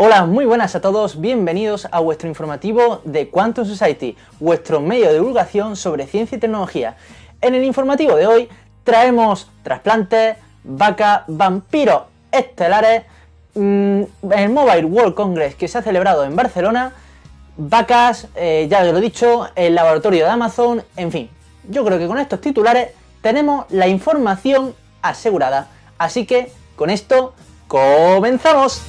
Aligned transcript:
Hola, 0.00 0.26
muy 0.26 0.44
buenas 0.44 0.76
a 0.76 0.80
todos, 0.80 1.20
bienvenidos 1.20 1.88
a 1.90 1.98
vuestro 1.98 2.28
informativo 2.28 3.02
de 3.02 3.30
Quantum 3.30 3.64
Society, 3.64 4.16
vuestro 4.38 4.80
medio 4.80 5.08
de 5.08 5.14
divulgación 5.14 5.74
sobre 5.74 6.06
ciencia 6.06 6.36
y 6.36 6.38
tecnología. 6.38 6.94
En 7.40 7.56
el 7.56 7.64
informativo 7.64 8.14
de 8.14 8.28
hoy 8.28 8.48
traemos 8.84 9.50
trasplantes, 9.64 10.36
vacas, 10.62 11.22
vampiros 11.26 12.02
estelares, 12.30 13.02
mm, 13.56 14.02
el 14.30 14.50
Mobile 14.50 14.84
World 14.84 15.16
Congress 15.16 15.56
que 15.56 15.66
se 15.66 15.78
ha 15.78 15.82
celebrado 15.82 16.24
en 16.24 16.36
Barcelona, 16.36 16.92
vacas, 17.56 18.28
eh, 18.36 18.68
ya 18.70 18.84
lo 18.84 18.96
he 18.96 19.00
dicho, 19.00 19.48
el 19.56 19.74
laboratorio 19.74 20.26
de 20.26 20.30
Amazon, 20.30 20.84
en 20.96 21.10
fin. 21.10 21.28
Yo 21.68 21.84
creo 21.84 21.98
que 21.98 22.06
con 22.06 22.20
estos 22.20 22.40
titulares 22.40 22.90
tenemos 23.20 23.66
la 23.70 23.88
información 23.88 24.76
asegurada. 25.02 25.66
Así 25.98 26.24
que 26.24 26.52
con 26.76 26.88
esto 26.88 27.34
comenzamos. 27.66 28.80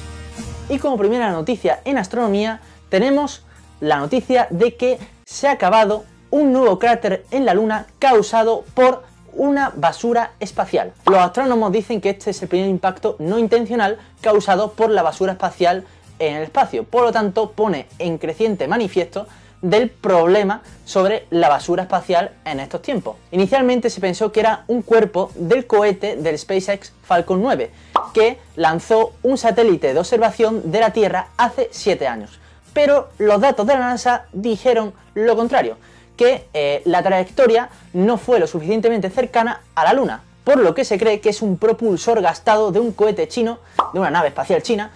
Y 0.70 0.78
como 0.78 0.96
primera 0.96 1.32
noticia 1.32 1.80
en 1.84 1.98
astronomía 1.98 2.60
tenemos 2.90 3.42
la 3.80 3.98
noticia 3.98 4.46
de 4.50 4.76
que 4.76 5.00
se 5.26 5.48
ha 5.48 5.52
acabado 5.52 6.04
un 6.30 6.52
nuevo 6.52 6.78
cráter 6.78 7.26
en 7.32 7.44
la 7.44 7.54
Luna 7.54 7.86
causado 7.98 8.64
por 8.72 9.02
una 9.32 9.72
basura 9.74 10.30
espacial. 10.38 10.92
Los 11.06 11.18
astrónomos 11.18 11.72
dicen 11.72 12.00
que 12.00 12.10
este 12.10 12.30
es 12.30 12.40
el 12.42 12.48
primer 12.48 12.68
impacto 12.68 13.16
no 13.18 13.40
intencional 13.40 13.98
causado 14.20 14.70
por 14.70 14.90
la 14.90 15.02
basura 15.02 15.32
espacial 15.32 15.84
en 16.20 16.36
el 16.36 16.44
espacio. 16.44 16.84
Por 16.84 17.02
lo 17.02 17.10
tanto, 17.10 17.50
pone 17.50 17.88
en 17.98 18.18
creciente 18.18 18.68
manifiesto 18.68 19.26
del 19.62 19.90
problema 19.90 20.62
sobre 20.84 21.26
la 21.30 21.48
basura 21.48 21.82
espacial 21.82 22.30
en 22.44 22.60
estos 22.60 22.80
tiempos. 22.80 23.16
Inicialmente 23.32 23.90
se 23.90 24.00
pensó 24.00 24.30
que 24.30 24.40
era 24.40 24.64
un 24.68 24.82
cuerpo 24.82 25.32
del 25.34 25.66
cohete 25.66 26.14
del 26.16 26.38
SpaceX 26.38 26.92
Falcon 27.02 27.42
9, 27.42 27.70
que 28.12 28.38
lanzó 28.56 29.12
un 29.22 29.38
satélite 29.38 29.92
de 29.92 30.00
observación 30.00 30.70
de 30.70 30.80
la 30.80 30.92
Tierra 30.92 31.28
hace 31.36 31.68
7 31.70 32.06
años. 32.06 32.38
Pero 32.72 33.08
los 33.18 33.40
datos 33.40 33.66
de 33.66 33.74
la 33.74 33.80
NASA 33.80 34.26
dijeron 34.32 34.92
lo 35.14 35.36
contrario, 35.36 35.76
que 36.16 36.46
eh, 36.52 36.82
la 36.84 37.02
trayectoria 37.02 37.70
no 37.92 38.18
fue 38.18 38.38
lo 38.38 38.46
suficientemente 38.46 39.10
cercana 39.10 39.62
a 39.74 39.84
la 39.84 39.92
Luna, 39.92 40.22
por 40.44 40.58
lo 40.58 40.74
que 40.74 40.84
se 40.84 40.98
cree 40.98 41.20
que 41.20 41.30
es 41.30 41.42
un 41.42 41.56
propulsor 41.56 42.20
gastado 42.20 42.72
de 42.72 42.80
un 42.80 42.92
cohete 42.92 43.26
chino, 43.28 43.58
de 43.92 44.00
una 44.00 44.10
nave 44.10 44.28
espacial 44.28 44.62
china, 44.62 44.90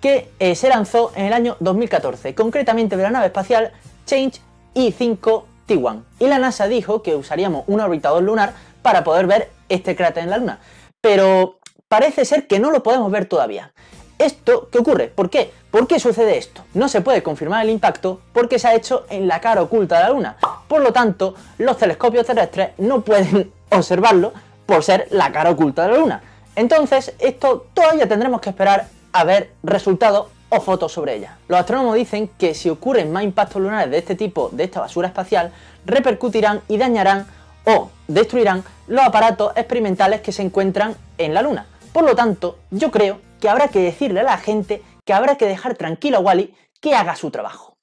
que 0.00 0.30
eh, 0.38 0.54
se 0.54 0.68
lanzó 0.68 1.12
en 1.14 1.26
el 1.26 1.32
año 1.32 1.56
2014, 1.60 2.34
concretamente 2.34 2.96
de 2.96 3.02
la 3.02 3.10
nave 3.10 3.26
espacial 3.26 3.72
Change 4.04 4.40
I5 4.74 5.44
T1. 5.66 6.02
Y 6.20 6.26
la 6.26 6.38
NASA 6.38 6.68
dijo 6.68 7.02
que 7.02 7.16
usaríamos 7.16 7.64
un 7.66 7.80
orbitador 7.80 8.22
lunar 8.22 8.52
para 8.82 9.02
poder 9.02 9.26
ver 9.26 9.50
este 9.68 9.96
cráter 9.96 10.24
en 10.24 10.30
la 10.30 10.38
Luna. 10.38 10.58
Pero 11.00 11.58
parece 11.88 12.24
ser 12.24 12.46
que 12.46 12.58
no 12.58 12.70
lo 12.70 12.82
podemos 12.82 13.10
ver 13.10 13.26
todavía. 13.26 13.72
¿Esto 14.18 14.68
qué 14.70 14.78
ocurre? 14.78 15.08
¿Por 15.08 15.28
qué? 15.28 15.52
¿Por 15.70 15.86
qué 15.86 16.00
sucede 16.00 16.38
esto? 16.38 16.62
No 16.72 16.88
se 16.88 17.02
puede 17.02 17.22
confirmar 17.22 17.64
el 17.64 17.70
impacto 17.70 18.20
porque 18.32 18.58
se 18.58 18.68
ha 18.68 18.74
hecho 18.74 19.04
en 19.10 19.28
la 19.28 19.40
cara 19.40 19.62
oculta 19.62 19.96
de 19.96 20.02
la 20.04 20.10
Luna. 20.10 20.36
Por 20.68 20.80
lo 20.80 20.92
tanto, 20.92 21.34
los 21.58 21.76
telescopios 21.76 22.26
terrestres 22.26 22.70
no 22.78 23.02
pueden 23.02 23.52
observarlo 23.70 24.32
por 24.64 24.82
ser 24.82 25.06
la 25.10 25.30
cara 25.32 25.50
oculta 25.50 25.82
de 25.82 25.92
la 25.92 25.98
Luna. 25.98 26.22
Entonces, 26.56 27.14
esto 27.18 27.66
todavía 27.74 28.08
tendremos 28.08 28.40
que 28.40 28.50
esperar 28.50 28.88
a 29.12 29.24
ver 29.24 29.50
resultados 29.62 30.28
o 30.48 30.60
fotos 30.60 30.92
sobre 30.92 31.16
ella. 31.16 31.36
Los 31.48 31.60
astrónomos 31.60 31.96
dicen 31.96 32.30
que 32.38 32.54
si 32.54 32.70
ocurren 32.70 33.12
más 33.12 33.22
impactos 33.22 33.60
lunares 33.60 33.90
de 33.90 33.98
este 33.98 34.14
tipo, 34.14 34.48
de 34.50 34.64
esta 34.64 34.80
basura 34.80 35.08
espacial, 35.08 35.52
repercutirán 35.84 36.62
y 36.68 36.78
dañarán 36.78 37.26
o 37.64 37.90
destruirán 38.08 38.64
los 38.86 39.04
aparatos 39.04 39.52
experimentales 39.56 40.20
que 40.22 40.32
se 40.32 40.42
encuentran 40.42 40.94
en 41.18 41.34
la 41.34 41.42
Luna. 41.42 41.66
Por 41.96 42.04
lo 42.04 42.14
tanto, 42.14 42.58
yo 42.70 42.90
creo 42.90 43.20
que 43.40 43.48
habrá 43.48 43.68
que 43.68 43.78
decirle 43.78 44.20
a 44.20 44.24
la 44.24 44.36
gente 44.36 44.82
que 45.06 45.14
habrá 45.14 45.36
que 45.36 45.46
dejar 45.46 45.76
tranquilo 45.76 46.18
a 46.18 46.20
Wally 46.20 46.54
que 46.78 46.94
haga 46.94 47.16
su 47.16 47.30
trabajo. 47.30 47.78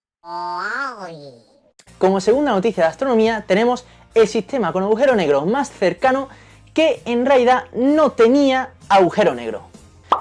Como 1.97 2.21
segunda 2.21 2.51
noticia 2.51 2.83
de 2.83 2.89
astronomía 2.91 3.43
tenemos 3.47 3.85
el 4.13 4.27
sistema 4.27 4.71
con 4.71 4.83
agujero 4.83 5.15
negro 5.15 5.47
más 5.47 5.71
cercano 5.71 6.29
que 6.75 7.01
en 7.05 7.25
realidad 7.25 7.63
no 7.73 8.11
tenía 8.11 8.73
agujero 8.87 9.33
negro. 9.33 9.63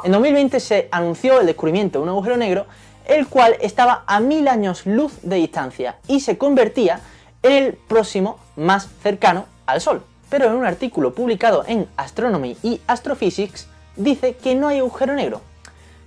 En 0.05 0.13
2020 0.13 0.59
se 0.59 0.89
anunció 0.91 1.41
el 1.41 1.47
descubrimiento 1.47 1.99
de 1.99 2.05
un 2.05 2.09
agujero 2.09 2.39
negro, 2.39 2.65
el 3.05 3.29
cual 3.29 3.59
estaba 3.61 4.05
a 4.07 4.21
mil 4.21 4.49
años 4.49 4.87
luz 4.87 5.21
de 5.21 5.37
distancia 5.37 5.99
y 6.09 6.21
se 6.21 6.39
convertía 6.39 7.01
en 7.43 7.65
el 7.65 7.75
próximo 7.75 8.39
más 8.57 8.89
cercano 9.03 9.45
al 9.67 9.83
Sol. 9.83 10.03
Pero 10.31 10.47
en 10.47 10.55
un 10.55 10.65
artículo 10.65 11.13
publicado 11.13 11.63
en 11.67 11.87
Astronomy 11.99 12.57
y 12.63 12.81
Astrophysics 12.87 13.69
dice 13.97 14.35
que 14.35 14.55
no 14.55 14.69
hay 14.69 14.79
agujero 14.79 15.15
negro. 15.15 15.41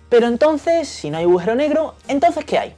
Pero 0.09 0.28
entonces, 0.28 0.88
si 0.88 1.09
no 1.09 1.18
hay 1.18 1.23
agujero 1.23 1.56
negro, 1.56 1.96
¿entonces 2.07 2.46
qué 2.46 2.57
hay? 2.57 2.75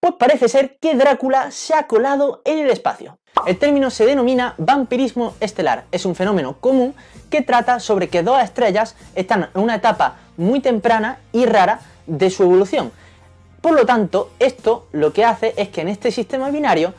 Pues 0.00 0.14
parece 0.18 0.48
ser 0.48 0.76
que 0.78 0.94
Drácula 0.94 1.50
se 1.50 1.74
ha 1.74 1.86
colado 1.86 2.40
en 2.44 2.58
el 2.58 2.70
espacio. 2.70 3.18
El 3.46 3.58
término 3.58 3.90
se 3.90 4.06
denomina 4.06 4.54
vampirismo 4.58 5.34
estelar. 5.40 5.84
Es 5.90 6.04
un 6.04 6.14
fenómeno 6.14 6.56
común 6.60 6.94
que 7.30 7.42
trata 7.42 7.80
sobre 7.80 8.08
que 8.08 8.22
dos 8.22 8.42
estrellas 8.42 8.94
están 9.14 9.50
en 9.54 9.62
una 9.62 9.76
etapa 9.76 10.16
muy 10.36 10.60
temprana 10.60 11.18
y 11.32 11.46
rara 11.46 11.80
de 12.06 12.30
su 12.30 12.42
evolución. 12.44 12.92
Por 13.60 13.72
lo 13.72 13.86
tanto, 13.86 14.30
esto 14.38 14.86
lo 14.92 15.12
que 15.12 15.24
hace 15.24 15.52
es 15.56 15.68
que 15.68 15.80
en 15.80 15.88
este 15.88 16.12
sistema 16.12 16.50
binario, 16.50 16.94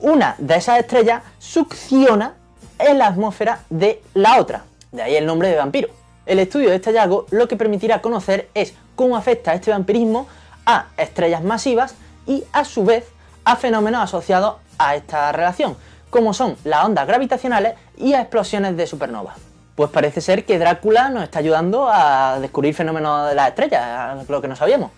una 0.00 0.34
de 0.38 0.56
esas 0.56 0.78
estrellas 0.78 1.22
succiona 1.38 2.34
en 2.78 2.98
la 2.98 3.06
atmósfera 3.06 3.60
de 3.70 4.02
la 4.12 4.38
otra. 4.38 4.64
De 4.92 5.02
ahí 5.02 5.16
el 5.16 5.26
nombre 5.26 5.48
de 5.48 5.56
vampiro. 5.56 5.88
El 6.26 6.38
estudio 6.38 6.70
de 6.70 6.76
este 6.76 6.90
hallazgo 6.90 7.26
lo 7.30 7.48
que 7.48 7.56
permitirá 7.56 8.00
conocer 8.00 8.48
es 8.54 8.74
cómo 8.94 9.16
afecta 9.16 9.52
este 9.52 9.70
vampirismo 9.70 10.26
a 10.64 10.86
estrellas 10.96 11.42
masivas 11.42 11.94
y 12.26 12.44
a 12.52 12.64
su 12.64 12.84
vez 12.84 13.04
a 13.44 13.56
fenómenos 13.56 14.02
asociados 14.02 14.56
a 14.78 14.96
esta 14.96 15.32
relación, 15.32 15.76
como 16.08 16.32
son 16.32 16.56
las 16.64 16.84
ondas 16.84 17.06
gravitacionales 17.06 17.74
y 17.98 18.14
a 18.14 18.22
explosiones 18.22 18.76
de 18.76 18.86
supernovas. 18.86 19.36
Pues 19.74 19.90
parece 19.90 20.20
ser 20.20 20.44
que 20.44 20.58
Drácula 20.58 21.10
nos 21.10 21.24
está 21.24 21.40
ayudando 21.40 21.88
a 21.90 22.38
descubrir 22.40 22.74
fenómenos 22.74 23.28
de 23.28 23.34
las 23.34 23.48
estrellas, 23.48 24.28
lo 24.28 24.40
que 24.40 24.48
no 24.48 24.56
sabíamos. 24.56 24.92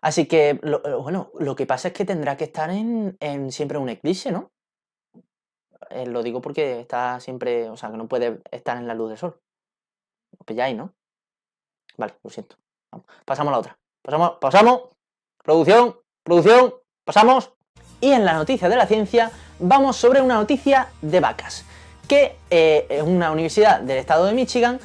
Así 0.00 0.26
que, 0.26 0.58
bueno, 1.00 1.30
lo 1.38 1.54
que 1.54 1.66
pasa 1.66 1.88
es 1.88 1.94
que 1.94 2.04
tendrá 2.04 2.36
que 2.36 2.44
estar 2.44 2.70
en, 2.70 3.16
siempre 3.52 3.78
un 3.78 3.88
eclipse, 3.88 4.32
¿no? 4.32 4.50
Eh, 5.90 6.06
lo 6.06 6.22
digo 6.22 6.40
porque 6.40 6.80
está 6.80 7.20
siempre, 7.20 7.68
o 7.68 7.76
sea, 7.76 7.90
que 7.90 7.98
no 7.98 8.08
puede 8.08 8.40
estar 8.50 8.76
en 8.78 8.88
la 8.88 8.94
luz 8.94 9.10
del 9.10 9.18
sol. 9.18 9.38
Lo 10.52 10.54
pilláis, 10.54 10.76
¿no? 10.76 10.92
Vale, 11.96 12.14
lo 12.22 12.28
siento. 12.28 12.56
Pasamos 13.24 13.50
a 13.50 13.52
la 13.52 13.58
otra. 13.58 13.78
Pasamos, 14.02 14.32
pasamos. 14.38 14.80
Producción, 15.42 15.96
producción, 16.22 16.74
pasamos. 17.04 17.52
Y 18.02 18.12
en 18.12 18.26
la 18.26 18.34
noticia 18.34 18.68
de 18.68 18.76
la 18.76 18.86
ciencia 18.86 19.30
vamos 19.58 19.96
sobre 19.96 20.20
una 20.20 20.34
noticia 20.34 20.88
de 21.00 21.20
vacas 21.20 21.64
que 22.06 22.36
eh, 22.50 22.86
en 22.90 23.08
una 23.08 23.30
universidad 23.30 23.80
del 23.80 23.96
estado 23.96 24.26
de 24.26 24.34
Michigan 24.34 24.78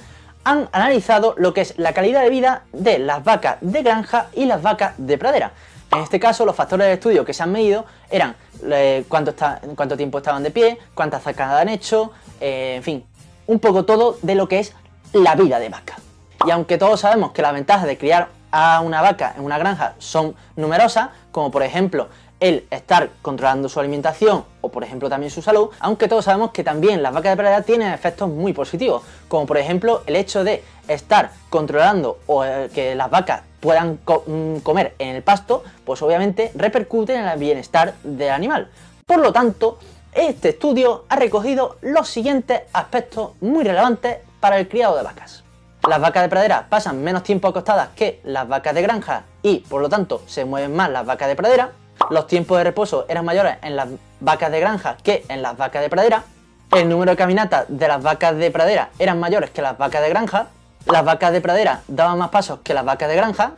han 0.45 0.69
analizado 0.71 1.35
lo 1.37 1.53
que 1.53 1.61
es 1.61 1.77
la 1.77 1.93
calidad 1.93 2.21
de 2.21 2.29
vida 2.29 2.63
de 2.71 2.99
las 2.99 3.23
vacas 3.25 3.57
de 3.59 3.83
granja 3.83 4.27
y 4.33 4.45
las 4.45 4.61
vacas 4.61 4.93
de 4.97 5.17
pradera. 5.17 5.51
En 5.91 5.99
este 5.99 6.19
caso, 6.19 6.45
los 6.45 6.55
factores 6.55 6.87
de 6.87 6.93
estudio 6.93 7.25
que 7.25 7.33
se 7.33 7.43
han 7.43 7.51
medido 7.51 7.85
eran 8.09 8.37
eh, 8.63 9.03
cuánto, 9.09 9.31
está, 9.31 9.59
cuánto 9.75 9.97
tiempo 9.97 10.19
estaban 10.19 10.43
de 10.43 10.51
pie, 10.51 10.77
cuántas 10.93 11.23
zacadas 11.23 11.61
han 11.61 11.69
hecho, 11.69 12.13
eh, 12.39 12.75
en 12.77 12.83
fin, 12.83 13.05
un 13.47 13.59
poco 13.59 13.83
todo 13.83 14.17
de 14.21 14.35
lo 14.35 14.47
que 14.47 14.59
es 14.59 14.73
la 15.13 15.35
vida 15.35 15.59
de 15.59 15.69
vaca. 15.69 15.97
Y 16.45 16.51
aunque 16.51 16.77
todos 16.77 16.99
sabemos 16.99 17.31
que 17.31 17.41
las 17.41 17.53
ventajas 17.53 17.87
de 17.87 17.97
criar 17.97 18.29
a 18.51 18.81
una 18.81 19.01
vaca 19.01 19.33
en 19.37 19.43
una 19.43 19.57
granja 19.57 19.95
son 19.97 20.35
numerosas, 20.55 21.09
como 21.31 21.51
por 21.51 21.63
ejemplo 21.63 22.07
el 22.39 22.67
estar 22.69 23.09
controlando 23.21 23.67
su 23.67 23.79
alimentación 23.79 24.45
o 24.61 24.69
por 24.69 24.83
ejemplo 24.83 25.09
también 25.09 25.31
su 25.31 25.41
salud, 25.41 25.69
aunque 25.79 26.07
todos 26.07 26.25
sabemos 26.25 26.51
que 26.51 26.63
también 26.63 27.01
las 27.01 27.13
vacas 27.13 27.31
de 27.31 27.37
pradera 27.37 27.63
tienen 27.63 27.91
efectos 27.91 28.29
muy 28.29 28.53
positivos, 28.53 29.03
como 29.27 29.47
por 29.47 29.57
ejemplo 29.57 30.03
el 30.05 30.15
hecho 30.15 30.43
de 30.43 30.63
estar 30.87 31.31
controlando 31.49 32.19
o 32.27 32.45
eh, 32.45 32.69
que 32.73 32.95
las 32.95 33.09
vacas 33.09 33.41
puedan 33.59 33.99
mm, 34.27 34.57
comer 34.59 34.93
en 34.99 35.15
el 35.15 35.23
pasto, 35.23 35.63
pues 35.83 36.01
obviamente 36.01 36.51
repercute 36.55 37.15
en 37.15 37.25
el 37.25 37.39
bienestar 37.39 37.95
del 38.03 38.29
animal. 38.29 38.69
Por 39.05 39.19
lo 39.19 39.33
tanto, 39.33 39.79
este 40.13 40.49
estudio 40.49 41.05
ha 41.09 41.15
recogido 41.15 41.77
los 41.81 42.07
siguientes 42.07 42.61
aspectos 42.73 43.31
muy 43.41 43.63
relevantes 43.63 44.17
para 44.39 44.57
el 44.57 44.67
criado 44.67 44.95
de 44.97 45.03
vacas. 45.03 45.43
Las 45.87 46.01
vacas 46.01 46.23
de 46.23 46.29
pradera 46.29 46.67
pasan 46.69 47.03
menos 47.03 47.23
tiempo 47.23 47.47
acostadas 47.47 47.89
que 47.95 48.19
las 48.23 48.47
vacas 48.47 48.75
de 48.75 48.81
granja 48.81 49.23
y 49.41 49.59
por 49.59 49.81
lo 49.81 49.89
tanto 49.89 50.21
se 50.27 50.45
mueven 50.45 50.75
más 50.75 50.89
las 50.89 51.05
vacas 51.05 51.27
de 51.27 51.35
pradera 51.35 51.71
los 52.09 52.27
tiempos 52.27 52.57
de 52.57 52.63
reposo 52.63 53.05
eran 53.09 53.25
mayores 53.25 53.57
en 53.61 53.75
las 53.75 53.89
vacas 54.19 54.51
de 54.51 54.59
granja 54.59 54.97
que 55.03 55.25
en 55.27 55.41
las 55.41 55.57
vacas 55.57 55.81
de 55.81 55.89
pradera, 55.89 56.23
el 56.71 56.87
número 56.87 57.11
de 57.11 57.17
caminatas 57.17 57.65
de 57.67 57.87
las 57.87 58.01
vacas 58.01 58.37
de 58.37 58.49
pradera 58.51 58.89
eran 58.97 59.19
mayores 59.19 59.49
que 59.49 59.61
las 59.61 59.77
vacas 59.77 60.01
de 60.01 60.09
granja, 60.09 60.47
las 60.85 61.03
vacas 61.03 61.33
de 61.33 61.41
pradera 61.41 61.81
daban 61.87 62.17
más 62.17 62.29
pasos 62.29 62.59
que 62.63 62.73
las 62.73 62.85
vacas 62.85 63.09
de 63.09 63.15
granja 63.15 63.51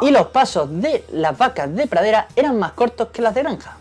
y 0.00 0.10
los 0.10 0.28
pasos 0.28 0.68
de 0.80 1.04
las 1.10 1.36
vacas 1.36 1.74
de 1.74 1.86
pradera 1.86 2.28
eran 2.36 2.58
más 2.58 2.72
cortos 2.72 3.08
que 3.08 3.22
las 3.22 3.34
de 3.34 3.42
granja. 3.42 3.76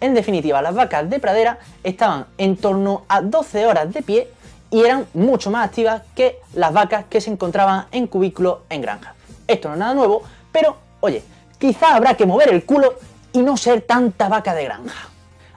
En 0.00 0.14
definitiva, 0.14 0.60
las 0.60 0.74
vacas 0.74 1.08
de 1.08 1.20
pradera 1.20 1.58
estaban 1.84 2.26
en 2.38 2.56
torno 2.56 3.04
a 3.08 3.20
12 3.20 3.66
horas 3.66 3.92
de 3.92 4.02
pie 4.02 4.28
y 4.72 4.80
eran 4.80 5.06
mucho 5.12 5.50
más 5.50 5.66
activas 5.66 6.02
que 6.16 6.40
las 6.54 6.72
vacas 6.72 7.04
que 7.08 7.20
se 7.20 7.30
encontraban 7.30 7.86
en 7.92 8.06
cubículos 8.06 8.60
en 8.70 8.80
granja. 8.80 9.14
Esto 9.46 9.68
no 9.68 9.74
es 9.74 9.80
nada 9.80 9.94
nuevo, 9.94 10.22
pero 10.50 10.78
oye, 11.00 11.22
quizá 11.58 11.94
habrá 11.94 12.14
que 12.14 12.24
mover 12.24 12.48
el 12.48 12.64
culo 12.64 12.94
y 13.34 13.40
no 13.40 13.56
ser 13.58 13.82
tanta 13.82 14.28
vaca 14.28 14.54
de 14.54 14.64
granja. 14.64 15.10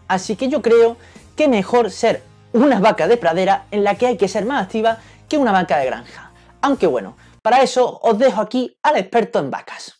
Así 0.09 0.35
que 0.35 0.49
yo 0.49 0.61
creo 0.61 0.97
que 1.35 1.47
mejor 1.47 1.91
ser 1.91 2.23
una 2.51 2.79
vaca 2.79 3.07
de 3.07 3.15
pradera 3.15 3.65
en 3.71 3.85
la 3.85 3.95
que 3.95 4.07
hay 4.07 4.17
que 4.17 4.27
ser 4.27 4.45
más 4.45 4.63
activa 4.63 4.97
que 5.29 5.37
una 5.37 5.53
vaca 5.53 5.77
de 5.77 5.85
granja. 5.85 6.31
Aunque 6.61 6.85
bueno, 6.85 7.15
para 7.41 7.61
eso 7.61 7.99
os 8.03 8.17
dejo 8.17 8.41
aquí 8.41 8.77
al 8.83 8.97
experto 8.97 9.39
en 9.39 9.49
vacas. 9.49 9.93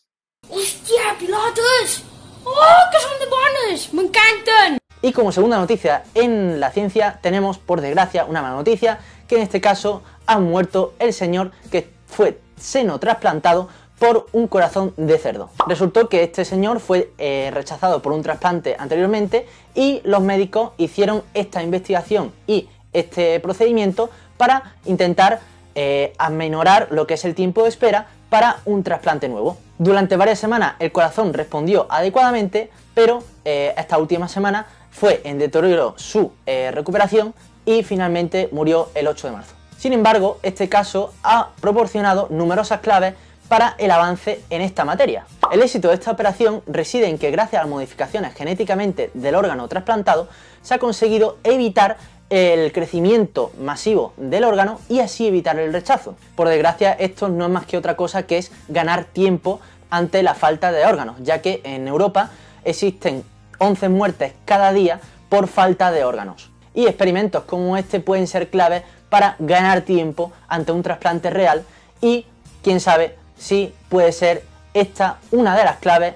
¡Hostia, 0.50 1.16
pilotos! 1.18 2.02
¡Oh, 2.44 2.90
que 2.92 3.00
son 3.00 3.18
de 3.18 3.26
bonos! 3.26 3.94
¡Me 3.94 4.02
encantan! 4.02 4.78
Y 5.06 5.12
como 5.12 5.30
segunda 5.30 5.56
noticia 5.56 6.02
en 6.14 6.58
la 6.58 6.72
ciencia 6.72 7.20
tenemos, 7.22 7.58
por 7.58 7.80
desgracia, 7.80 8.24
una 8.24 8.42
mala 8.42 8.56
noticia, 8.56 8.98
que 9.28 9.36
en 9.36 9.42
este 9.42 9.60
caso 9.60 10.02
ha 10.26 10.40
muerto 10.40 10.94
el 10.98 11.12
señor 11.12 11.52
que 11.70 11.88
fue 12.08 12.40
seno 12.56 12.98
trasplantado 12.98 13.68
por 14.00 14.26
un 14.32 14.48
corazón 14.48 14.94
de 14.96 15.16
cerdo. 15.18 15.50
Resultó 15.68 16.08
que 16.08 16.24
este 16.24 16.44
señor 16.44 16.80
fue 16.80 17.12
eh, 17.18 17.52
rechazado 17.54 18.02
por 18.02 18.10
un 18.10 18.24
trasplante 18.24 18.74
anteriormente 18.76 19.46
y 19.76 20.00
los 20.02 20.22
médicos 20.22 20.72
hicieron 20.76 21.22
esta 21.34 21.62
investigación 21.62 22.32
y 22.48 22.68
este 22.92 23.38
procedimiento 23.38 24.10
para 24.36 24.74
intentar 24.86 25.38
eh, 25.76 26.14
amenorar 26.18 26.88
lo 26.90 27.06
que 27.06 27.14
es 27.14 27.24
el 27.24 27.36
tiempo 27.36 27.62
de 27.62 27.68
espera 27.68 28.08
para 28.28 28.56
un 28.64 28.82
trasplante 28.82 29.28
nuevo. 29.28 29.56
Durante 29.78 30.16
varias 30.16 30.40
semanas 30.40 30.74
el 30.80 30.90
corazón 30.90 31.32
respondió 31.32 31.86
adecuadamente, 31.90 32.72
pero 32.92 33.22
eh, 33.44 33.72
esta 33.76 33.98
última 33.98 34.26
semana 34.26 34.66
fue 34.96 35.20
en 35.24 35.38
deterioro 35.38 35.94
su 35.96 36.32
recuperación 36.46 37.34
y 37.64 37.82
finalmente 37.82 38.48
murió 38.52 38.88
el 38.94 39.06
8 39.06 39.26
de 39.26 39.32
marzo. 39.34 39.54
Sin 39.76 39.92
embargo, 39.92 40.38
este 40.42 40.68
caso 40.68 41.12
ha 41.22 41.50
proporcionado 41.60 42.28
numerosas 42.30 42.80
claves 42.80 43.14
para 43.48 43.74
el 43.78 43.90
avance 43.90 44.40
en 44.50 44.62
esta 44.62 44.84
materia. 44.84 45.26
El 45.52 45.62
éxito 45.62 45.88
de 45.88 45.94
esta 45.94 46.10
operación 46.10 46.62
reside 46.66 47.08
en 47.08 47.18
que 47.18 47.30
gracias 47.30 47.60
a 47.60 47.64
las 47.64 47.70
modificaciones 47.70 48.34
genéticamente 48.34 49.10
del 49.14 49.34
órgano 49.34 49.68
trasplantado 49.68 50.28
se 50.62 50.74
ha 50.74 50.78
conseguido 50.78 51.36
evitar 51.44 51.98
el 52.30 52.72
crecimiento 52.72 53.52
masivo 53.60 54.14
del 54.16 54.42
órgano 54.44 54.80
y 54.88 54.98
así 54.98 55.28
evitar 55.28 55.58
el 55.60 55.72
rechazo. 55.72 56.16
Por 56.34 56.48
desgracia, 56.48 56.92
esto 56.92 57.28
no 57.28 57.44
es 57.44 57.50
más 57.50 57.66
que 57.66 57.76
otra 57.76 57.96
cosa 57.96 58.24
que 58.24 58.38
es 58.38 58.50
ganar 58.66 59.04
tiempo 59.04 59.60
ante 59.90 60.24
la 60.24 60.34
falta 60.34 60.72
de 60.72 60.84
órganos, 60.84 61.16
ya 61.20 61.40
que 61.40 61.60
en 61.62 61.86
Europa 61.86 62.30
existen 62.64 63.22
11 63.58 63.88
muertes 63.88 64.32
cada 64.44 64.72
día 64.72 65.00
por 65.28 65.48
falta 65.48 65.90
de 65.90 66.04
órganos. 66.04 66.50
Y 66.74 66.86
experimentos 66.86 67.44
como 67.44 67.76
este 67.76 68.00
pueden 68.00 68.26
ser 68.26 68.50
claves 68.50 68.82
para 69.08 69.36
ganar 69.38 69.82
tiempo 69.82 70.32
ante 70.48 70.72
un 70.72 70.82
trasplante 70.82 71.30
real 71.30 71.64
y, 72.00 72.26
quién 72.62 72.80
sabe, 72.80 73.16
si 73.38 73.74
puede 73.88 74.12
ser 74.12 74.44
esta 74.74 75.18
una 75.30 75.56
de 75.56 75.64
las 75.64 75.76
claves 75.76 76.14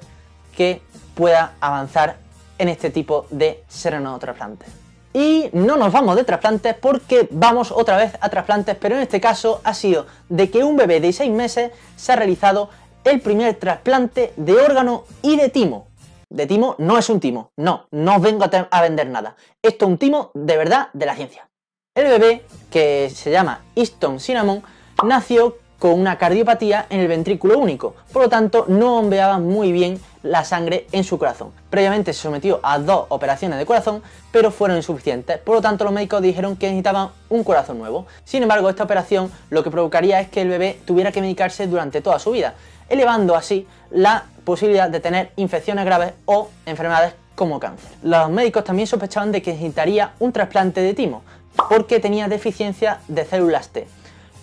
que 0.57 0.83
pueda 1.15 1.53
avanzar 1.61 2.17
en 2.59 2.69
este 2.69 2.91
tipo 2.91 3.27
de 3.31 3.65
sereno 3.69 4.19
trasplante. 4.19 4.67
Y 5.13 5.51
no 5.53 5.77
nos 5.77 5.93
vamos 5.93 6.15
de 6.15 6.25
trasplantes 6.25 6.75
porque 6.75 7.27
vamos 7.31 7.73
otra 7.73 7.97
vez 7.97 8.13
a 8.21 8.29
trasplantes, 8.29 8.77
pero 8.77 8.95
en 8.95 9.03
este 9.03 9.21
caso 9.21 9.61
ha 9.65 9.75
sido 9.75 10.07
de 10.29 10.51
que 10.51 10.63
un 10.63 10.77
bebé 10.77 11.01
de 11.01 11.13
6 11.13 11.33
meses 11.33 11.73
se 11.97 12.13
ha 12.13 12.17
realizado 12.17 12.71
el 13.03 13.21
primer 13.21 13.55
trasplante 13.55 14.33
de 14.37 14.53
órgano 14.55 15.05
y 15.23 15.37
de 15.37 15.49
timo. 15.49 15.90
De 16.31 16.47
timo 16.47 16.77
no 16.79 16.97
es 16.97 17.11
un 17.11 17.19
timo, 17.19 17.51
no, 17.57 17.89
no 17.91 18.15
os 18.15 18.23
vengo 18.23 18.45
a, 18.45 18.83
vender 18.83 19.09
nada. 19.09 19.35
Esto 19.61 19.85
es 19.85 19.91
un 19.91 19.99
timo 19.99 20.31
de 20.35 20.57
verdad 20.57 20.89
de 20.93 21.05
la 21.05 21.17
ciencia. 21.17 21.49
El 21.93 22.07
bebé, 22.07 22.47
que 22.71 23.11
se 23.11 23.33
llama 23.33 23.65
Easton 23.75 24.21
Cinnamon, 24.21 24.63
nació 25.03 25.59
con 25.81 25.99
una 25.99 26.19
cardiopatía 26.19 26.87
en 26.89 27.01
el 27.01 27.09
ventrículo 27.09 27.59
único, 27.59 27.97
por 28.13 28.23
lo 28.23 28.29
tanto 28.29 28.67
no 28.69 28.93
bombeaba 28.93 29.41
muy 29.41 29.73
bien 29.73 29.99
la 30.23 30.45
sangre 30.45 30.87
en 30.93 31.03
su 31.03 31.19
corazón. 31.19 31.51
Previamente 31.69 32.13
se 32.13 32.21
sometió 32.21 32.61
a 32.63 32.79
dos 32.79 33.07
operaciones 33.09 33.59
de 33.59 33.67
corazón, 33.67 34.01
pero 34.31 34.53
fueron 34.53 34.77
insuficientes, 34.77 35.39
por 35.39 35.57
lo 35.57 35.63
tanto 35.63 35.83
los 35.83 35.93
médicos 35.93 36.23
dijeron 36.23 36.55
que 36.55 36.67
necesitaban 36.67 37.09
un 37.29 37.43
corazón 37.43 37.79
nuevo. 37.79 38.07
Sin 38.25 38.43
embargo, 38.43 38.69
esta 38.69 38.85
operación 38.85 39.33
lo 39.49 39.65
que 39.65 39.71
provocaría 39.71 40.21
es 40.21 40.29
que 40.29 40.43
el 40.43 40.49
bebé 40.49 40.79
tuviera 40.85 41.11
que 41.11 41.23
medicarse 41.23 41.67
durante 41.67 42.03
toda 42.03 42.21
su 42.21 42.31
vida, 42.31 42.55
elevando 42.91 43.35
así 43.35 43.67
la 43.91 44.27
posibilidad 44.45 44.91
de 44.91 45.01
tener 45.01 45.33
infecciones 45.37 45.85
graves 45.85 46.13
o 46.27 46.51
enfermedades 46.67 47.15
como 47.35 47.59
cáncer. 47.59 47.91
Los 48.03 48.29
médicos 48.29 48.65
también 48.65 48.87
sospechaban 48.87 49.33
de 49.33 49.41
que 49.41 49.53
necesitaría 49.53 50.13
un 50.19 50.33
trasplante 50.33 50.83
de 50.83 50.93
timo, 50.93 51.23
porque 51.69 51.99
tenía 52.01 52.29
deficiencia 52.29 53.01
de 53.09 53.25
células 53.25 53.71
T. 53.71 53.87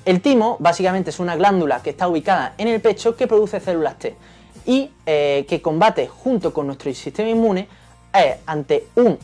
El 0.06 0.22
timo 0.22 0.58
básicamente 0.60 1.10
es 1.12 1.20
una 1.20 1.36
glándula 1.36 1.82
que 1.84 1.92
está 1.92 2.08
ubicada 2.08 2.54
en 2.58 2.70
el 2.70 2.82
pecho 2.82 3.16
que 3.16 3.28
produce 3.28 3.60
células 3.60 4.00
T 4.00 4.16
y 4.66 4.92
eh, 5.06 5.46
que 5.48 5.62
combate 5.62 6.08
junto 6.08 6.54
con 6.54 6.66
nuestro 6.68 6.94
sistema 6.94 7.30
inmune 7.30 7.68
eh, 8.14 8.40
ante 8.46 8.88
un 8.96 9.20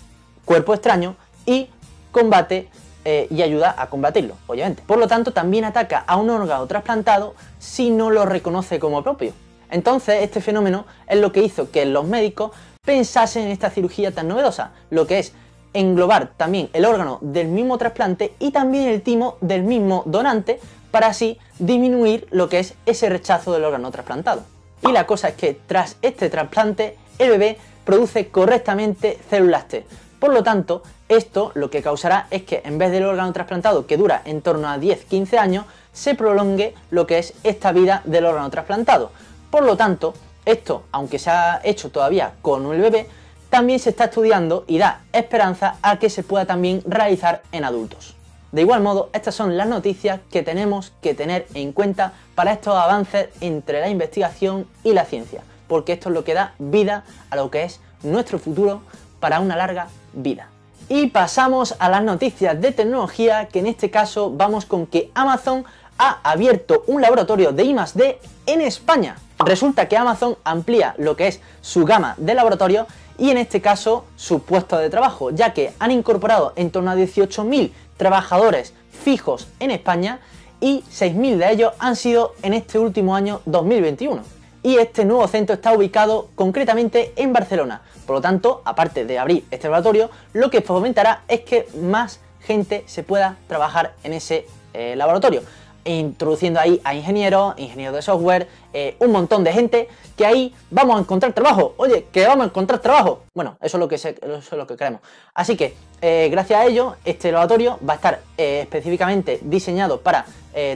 cuerpo 0.46 0.74
extraño 0.74 1.16
y 1.46 1.70
combate 2.12 2.70
eh, 3.06 3.28
y 3.30 3.42
ayuda 3.42 3.76
a 3.78 3.88
combatirlo, 3.88 4.36
obviamente. 4.48 4.84
Por 4.86 4.98
lo 4.98 5.08
tanto, 5.08 5.34
también 5.34 5.66
ataca 5.66 6.00
a 6.00 6.18
un 6.18 6.30
órgano 6.30 6.66
trasplantado 6.68 7.36
si 7.60 7.90
no 7.90 8.10
lo 8.10 8.26
reconoce 8.26 8.80
como 8.80 9.04
propio. 9.04 9.34
Entonces, 9.70 10.22
este 10.22 10.40
fenómeno 10.42 10.86
es 11.08 11.20
lo 11.20 11.32
que 11.32 11.42
hizo 11.42 11.72
que 11.72 11.86
los 11.86 12.06
médicos 12.06 12.52
pensasen 12.86 13.44
en 13.44 13.52
esta 13.52 13.70
cirugía 13.70 14.12
tan 14.12 14.28
novedosa, 14.28 14.72
lo 14.90 15.08
que 15.08 15.20
es 15.20 15.34
englobar 15.74 16.34
también 16.38 16.70
el 16.74 16.86
órgano 16.86 17.18
del 17.22 17.48
mismo 17.48 17.78
trasplante 17.78 18.34
y 18.40 18.52
también 18.52 18.88
el 18.88 19.02
timo 19.02 19.38
del 19.42 19.64
mismo 19.64 20.04
donante 20.06 20.60
para 20.92 21.08
así 21.08 21.40
disminuir 21.58 22.28
lo 22.30 22.50
que 22.50 22.60
es 22.60 22.76
ese 22.86 23.10
rechazo 23.10 23.52
del 23.52 23.64
órgano 23.64 23.90
trasplantado. 23.92 24.44
Y 24.88 24.92
la 24.92 25.08
cosa 25.08 25.30
es 25.30 25.36
que 25.36 25.58
tras 25.66 25.98
este 26.02 26.30
trasplante 26.30 26.98
el 27.18 27.32
bebé 27.32 27.58
produce 27.86 28.28
correctamente 28.28 29.18
células 29.30 29.68
T. 29.68 29.86
Por 30.24 30.31
lo 30.31 30.42
tanto, 30.42 30.84
esto 31.10 31.52
lo 31.54 31.70
que 31.70 31.81
causará 31.81 32.28
es 32.31 32.44
que 32.44 32.62
en 32.64 32.78
vez 32.78 32.94
del 32.94 33.04
órgano 33.04 33.34
trasplantado 33.34 33.86
que 33.86 33.98
dura 33.98 34.22
en 34.24 34.42
torno 34.42 34.70
a 34.70 34.78
10-15 34.78 35.38
años, 35.38 35.66
se 35.92 36.16
prolongue 36.16 36.74
lo 36.92 37.06
que 37.06 37.18
es 37.18 37.34
esta 37.44 37.74
vida 37.74 38.02
del 38.06 38.28
órgano 38.28 38.50
trasplantado. 38.50 39.12
Por 39.52 39.66
lo 39.66 39.75
tanto, 39.75 40.14
esto, 40.46 40.84
aunque 40.94 41.20
se 41.20 41.30
ha 41.30 41.60
hecho 41.66 41.92
todavía 41.92 42.36
con 42.42 42.72
el 42.72 42.80
bebé, 42.80 43.10
también 43.50 43.80
se 43.80 43.90
está 43.90 44.06
estudiando 44.06 44.64
y 44.66 44.78
da 44.78 45.02
esperanza 45.12 45.75
a 45.81 46.00
que 46.00 46.10
se 46.10 46.24
pueda 46.24 46.46
también 46.46 46.81
realizar 46.86 47.42
en 47.52 47.66
adultos. 47.66 48.16
De 48.54 48.62
igual 48.62 48.81
modo, 48.81 49.10
estas 49.12 49.36
son 49.36 49.58
las 49.58 49.68
noticias 49.68 50.22
que 50.31 50.42
tenemos 50.42 50.94
que 51.02 51.14
tener 51.14 51.48
en 51.54 51.74
cuenta 51.74 52.14
para 52.34 52.54
estos 52.54 52.78
avances 52.78 53.28
entre 53.42 53.81
la 53.81 53.90
investigación 53.90 54.68
y 54.86 54.94
la 54.94 55.04
ciencia, 55.04 55.44
porque 55.68 55.92
esto 55.92 56.08
es 56.08 56.16
lo 56.16 56.24
que 56.24 56.34
da 56.34 56.54
vida 56.60 57.04
a 57.30 57.36
lo 57.36 57.52
que 57.52 57.64
es 57.64 57.82
nuestro 58.03 58.39
futuro 58.39 58.84
para 59.20 59.42
una 59.42 59.58
larga 59.58 59.89
vida. 60.13 60.50
Y 60.89 61.08
pasamos 61.08 61.75
a 61.79 61.89
las 61.89 62.03
noticias 62.03 62.60
de 62.60 62.72
tecnología, 62.72 63.48
que 63.48 63.60
en 63.60 63.67
este 63.67 63.89
caso 63.89 64.29
vamos 64.32 64.65
con 64.65 64.86
que 64.86 65.12
Amazon 65.13 65.65
ha 65.98 66.20
abierto 66.24 66.84
un 66.88 67.01
laboratorio 67.01 67.51
de 67.51 67.63
I+D 67.63 68.20
en 68.46 68.62
España. 68.62 69.15
Resulta 69.39 69.88
que 69.88 69.98
Amazon 69.98 70.38
amplía 70.43 70.96
lo 70.98 71.15
que 71.15 71.27
es 71.27 71.39
su 71.62 71.86
gama 71.86 72.15
de 72.17 72.34
laboratorios 72.34 72.88
y 73.17 73.29
en 73.29 73.38
este 73.38 73.62
caso 73.62 74.05
su 74.15 74.41
puesto 74.41 74.77
de 74.77 74.89
trabajo, 74.89 75.32
ya 75.32 75.53
que 75.53 75.74
han 75.79 75.91
incorporado 75.91 76.53
en 76.55 76.72
torno 76.72 76.91
a 76.91 76.96
18.000 76.96 77.72
trabajadores 77.98 78.74
fijos 78.91 79.48
en 79.60 79.72
España 79.72 80.20
y 80.60 80.84
6.000 80.91 81.38
de 81.38 81.51
ellos 81.51 81.74
han 81.79 81.96
sido 81.96 82.36
en 82.41 82.53
este 82.53 82.79
último 82.79 83.15
año 83.15 83.41
2021. 83.46 84.22
Y 84.63 84.77
este 84.77 85.03
nuevo 85.03 85.27
centro 85.27 85.55
está 85.55 85.74
ubicado 85.74 86.29
concretamente 86.36 87.12
en 87.17 87.34
Barcelona. 87.34 87.82
Por 88.05 88.17
lo 88.17 88.22
tanto, 88.22 88.62
aparte 88.65 89.05
de 89.05 89.19
abrir 89.19 89.45
este 89.51 89.67
laboratorio, 89.67 90.10
lo 90.33 90.50
que 90.50 90.62
fomentará 90.62 91.24
es 91.27 91.41
que 91.41 91.67
más 91.81 92.19
gente 92.41 92.83
se 92.88 93.03
pueda 93.03 93.38
trabajar 93.48 93.93
en 94.03 94.13
ese 94.13 94.45
eh, 94.74 94.95
laboratorio 94.95 95.43
introduciendo 95.86 96.60
ahí 96.60 96.82
a 96.84 96.96
ingenieros, 96.96 97.54
ingenieros 97.58 97.96
de 97.96 98.02
software, 98.02 98.48
eh, 98.74 98.96
un 99.00 99.12
montón 99.12 99.44
de 99.44 99.54
gente 99.54 99.90
que 100.18 100.25
ahí 100.25 100.54
vamos 100.72 100.98
a 100.98 101.00
encontrar 101.00 101.34
trabajo. 101.34 101.74
Oye, 101.78 102.06
que 102.12 102.25
vamos 102.25 102.46
a 102.46 102.48
encontrar 102.50 102.80
trabajo. 102.80 103.24
Bueno, 103.34 103.58
eso 103.62 103.78
es 103.78 103.80
lo 103.80 103.88
que, 103.88 103.96
eso 103.96 104.16
es 104.20 104.52
lo 104.52 104.68
que 104.68 104.75
queremos. 104.78 105.02
Así 105.34 105.56
que, 105.56 105.74
eh, 106.02 106.30
gracias 106.32 106.60
a 106.60 106.66
ello, 106.66 106.96
este 107.06 107.32
laboratorio 107.32 107.80
va 107.88 107.94
a 107.94 107.96
estar 107.96 108.22
eh, 108.38 108.62
específicamente 108.62 109.40
diseñado 109.44 110.02
para 110.02 110.25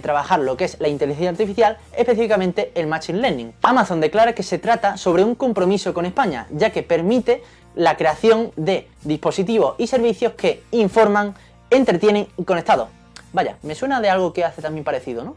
trabajar 0.01 0.39
lo 0.39 0.57
que 0.57 0.65
es 0.65 0.79
la 0.79 0.87
inteligencia 0.87 1.29
artificial, 1.29 1.77
específicamente 1.95 2.71
el 2.73 2.87
Machine 2.87 3.19
Learning. 3.19 3.53
Amazon 3.61 4.01
declara 4.01 4.33
que 4.33 4.41
se 4.41 4.57
trata 4.57 4.97
sobre 4.97 5.23
un 5.23 5.35
compromiso 5.35 5.93
con 5.93 6.07
España, 6.07 6.47
ya 6.49 6.71
que 6.71 6.81
permite 6.81 7.43
la 7.75 7.95
creación 7.95 8.51
de 8.55 8.87
dispositivos 9.03 9.75
y 9.77 9.85
servicios 9.85 10.33
que 10.33 10.63
informan, 10.71 11.35
entretienen 11.69 12.27
y 12.37 12.43
conectados 12.43 12.89
Vaya, 13.33 13.57
me 13.63 13.75
suena 13.75 14.01
de 14.01 14.09
algo 14.09 14.33
que 14.33 14.43
hace 14.43 14.61
también 14.61 14.83
parecido, 14.83 15.23
¿no? 15.23 15.35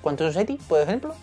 Quantum 0.00 0.28
Society, 0.28 0.58
por 0.68 0.80
ejemplo. 0.80 1.14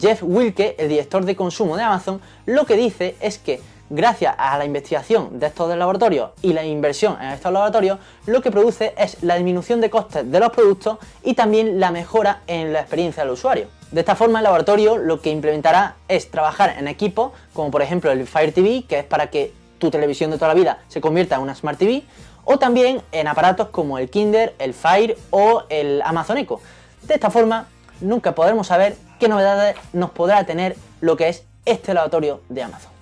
Jeff 0.00 0.22
Wilke, 0.22 0.74
el 0.78 0.88
director 0.88 1.24
de 1.24 1.36
consumo 1.36 1.76
de 1.76 1.84
Amazon, 1.84 2.20
lo 2.44 2.66
que 2.66 2.76
dice 2.76 3.14
es 3.20 3.38
que 3.38 3.60
gracias 3.88 4.34
a 4.36 4.58
la 4.58 4.64
investigación 4.64 5.38
de 5.38 5.46
estos 5.46 5.76
laboratorios 5.76 6.30
y 6.42 6.52
la 6.52 6.64
inversión 6.64 7.16
en 7.20 7.30
estos 7.30 7.52
laboratorios, 7.52 7.98
lo 8.26 8.42
que 8.42 8.50
produce 8.50 8.94
es 8.98 9.22
la 9.22 9.36
disminución 9.36 9.80
de 9.80 9.90
costes 9.90 10.30
de 10.30 10.40
los 10.40 10.50
productos 10.50 10.98
y 11.22 11.34
también 11.34 11.78
la 11.78 11.92
mejora 11.92 12.40
en 12.48 12.72
la 12.72 12.80
experiencia 12.80 13.22
del 13.22 13.32
usuario. 13.32 13.68
De 13.92 14.00
esta 14.00 14.16
forma, 14.16 14.40
el 14.40 14.44
laboratorio 14.44 14.96
lo 14.96 15.20
que 15.20 15.30
implementará 15.30 15.94
es 16.08 16.30
trabajar 16.30 16.74
en 16.78 16.88
equipos, 16.88 17.32
como 17.52 17.70
por 17.70 17.82
ejemplo 17.82 18.10
el 18.10 18.26
Fire 18.26 18.52
TV, 18.52 18.84
que 18.88 18.98
es 18.98 19.04
para 19.04 19.30
que 19.30 19.52
tu 19.78 19.90
televisión 19.90 20.30
de 20.30 20.38
toda 20.38 20.48
la 20.48 20.54
vida 20.54 20.78
se 20.88 21.00
convierta 21.00 21.36
en 21.36 21.42
una 21.42 21.54
Smart 21.54 21.78
TV, 21.78 22.02
o 22.46 22.58
también 22.58 23.02
en 23.12 23.28
aparatos 23.28 23.68
como 23.68 23.98
el 23.98 24.08
Kinder, 24.08 24.54
el 24.58 24.72
Fire 24.72 25.18
o 25.30 25.64
el 25.68 26.00
Amazon 26.02 26.38
Echo. 26.38 26.60
De 27.02 27.14
esta 27.14 27.28
forma, 27.28 27.66
nunca 28.00 28.34
podremos 28.34 28.68
saber 28.68 28.96
qué 29.18 29.28
novedades 29.28 29.76
nos 29.92 30.10
podrá 30.10 30.44
tener 30.44 30.76
lo 31.00 31.16
que 31.16 31.28
es 31.28 31.44
este 31.66 31.92
laboratorio 31.92 32.40
de 32.48 32.62
Amazon. 32.62 32.92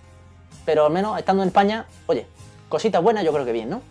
Pero 0.65 0.87
al 0.87 0.93
menos 0.93 1.19
estando 1.19 1.43
en 1.43 1.49
España, 1.49 1.87
oye, 2.07 2.27
cositas 2.69 3.03
buenas 3.03 3.23
yo 3.23 3.33
creo 3.33 3.45
que 3.45 3.53
bien, 3.53 3.71
¿no? 3.71 3.83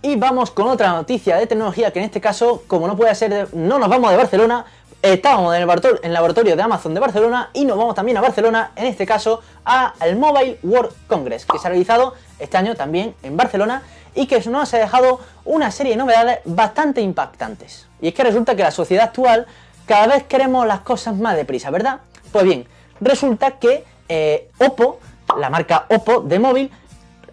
Y 0.00 0.16
vamos 0.16 0.50
con 0.50 0.68
otra 0.68 0.92
noticia 0.92 1.36
de 1.38 1.46
tecnología 1.46 1.90
que 1.90 1.98
en 1.98 2.04
este 2.04 2.20
caso, 2.20 2.62
como 2.68 2.86
no 2.86 2.96
puede 2.96 3.14
ser, 3.14 3.48
no 3.54 3.78
nos 3.78 3.88
vamos 3.88 4.10
de 4.10 4.16
Barcelona, 4.16 4.64
estábamos 5.12 5.54
en 5.54 5.62
el, 5.62 6.12
laboratorio 6.12 6.56
de 6.56 6.62
Amazon 6.62 6.94
de 6.94 7.00
Barcelona 7.00 7.50
y 7.52 7.64
nos 7.64 7.76
vamos 7.76 7.94
también 7.94 8.16
a 8.18 8.20
Barcelona, 8.20 8.70
en 8.76 8.86
este 8.86 9.06
caso 9.06 9.40
al 9.64 10.16
Mobile 10.16 10.58
World 10.62 10.92
Congress, 11.08 11.44
que 11.46 11.58
se 11.58 11.66
ha 11.66 11.70
realizado 11.70 12.14
este 12.44 12.56
año 12.56 12.74
también 12.74 13.14
en 13.22 13.36
Barcelona 13.36 13.82
y 14.14 14.26
que 14.26 14.38
nos 14.48 14.72
ha 14.74 14.78
dejado 14.78 15.20
una 15.44 15.70
serie 15.70 15.92
de 15.92 15.98
novedades 15.98 16.38
bastante 16.44 17.00
impactantes. 17.00 17.86
Y 18.00 18.08
es 18.08 18.14
que 18.14 18.22
resulta 18.22 18.54
que 18.54 18.62
la 18.62 18.70
sociedad 18.70 19.04
actual 19.04 19.46
cada 19.86 20.06
vez 20.06 20.22
queremos 20.24 20.66
las 20.66 20.80
cosas 20.80 21.16
más 21.16 21.36
deprisa, 21.36 21.70
¿verdad? 21.70 22.00
Pues 22.32 22.44
bien, 22.44 22.66
resulta 23.00 23.52
que 23.52 23.84
eh, 24.08 24.50
Oppo, 24.58 25.00
la 25.38 25.50
marca 25.50 25.86
Oppo 25.88 26.20
de 26.20 26.38
móvil, 26.38 26.70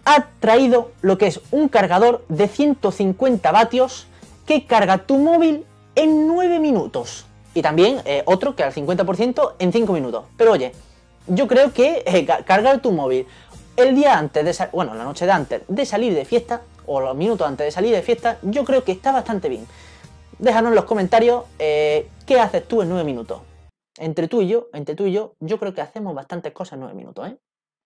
ha 0.04 0.26
traído 0.40 0.90
lo 1.00 1.16
que 1.16 1.28
es 1.28 1.40
un 1.50 1.68
cargador 1.68 2.24
de 2.28 2.48
150 2.48 3.52
vatios 3.52 4.06
que 4.46 4.66
carga 4.66 4.98
tu 4.98 5.18
móvil 5.18 5.64
en 5.94 6.26
9 6.26 6.58
minutos. 6.58 7.26
Y 7.54 7.62
también 7.62 8.00
eh, 8.04 8.22
otro 8.26 8.56
que 8.56 8.64
al 8.64 8.72
50% 8.72 9.52
en 9.58 9.72
5 9.72 9.92
minutos. 9.92 10.24
Pero 10.36 10.52
oye, 10.52 10.72
yo 11.26 11.46
creo 11.46 11.72
que 11.72 12.02
eh, 12.06 12.26
cargar 12.44 12.80
tu 12.80 12.92
móvil 12.92 13.26
el 13.82 13.94
día 13.94 14.18
antes 14.18 14.44
de 14.44 14.68
bueno, 14.72 14.94
la 14.94 15.04
noche 15.04 15.30
antes 15.30 15.62
de 15.68 15.86
salir 15.86 16.14
de 16.14 16.24
fiesta, 16.24 16.62
o 16.86 17.00
los 17.00 17.16
minutos 17.16 17.46
antes 17.46 17.66
de 17.66 17.70
salir 17.70 17.94
de 17.94 18.02
fiesta, 18.02 18.38
yo 18.42 18.64
creo 18.64 18.84
que 18.84 18.92
está 18.92 19.12
bastante 19.12 19.48
bien. 19.48 19.66
Déjanos 20.38 20.70
en 20.70 20.76
los 20.76 20.84
comentarios 20.84 21.44
eh, 21.58 22.08
qué 22.26 22.40
haces 22.40 22.66
tú 22.66 22.82
en 22.82 22.88
9 22.88 23.04
minutos. 23.04 23.42
Entre 23.98 24.26
tú 24.26 24.42
y 24.42 24.48
yo, 24.48 24.68
entre 24.72 24.94
tú 24.94 25.06
y 25.06 25.12
yo, 25.12 25.34
yo 25.40 25.58
creo 25.58 25.74
que 25.74 25.80
hacemos 25.80 26.14
bastantes 26.14 26.52
cosas 26.52 26.74
en 26.74 26.80
9 26.80 26.94
minutos, 26.94 27.28
¿eh? 27.28 27.36